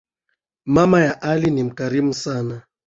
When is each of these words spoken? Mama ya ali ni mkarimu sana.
Mama 0.65 1.01
ya 1.03 1.21
ali 1.21 1.51
ni 1.51 1.63
mkarimu 1.63 2.13
sana. 2.13 2.61